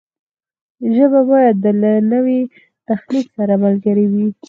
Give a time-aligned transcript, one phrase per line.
[0.95, 2.39] ژبه باید له نوي
[2.87, 4.27] تخنیک سره ملګرې وي.